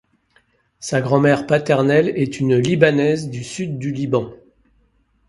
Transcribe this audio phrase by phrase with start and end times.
[0.79, 4.33] Sa grand-mère paternelle est une Libanaise du Sud du Liban.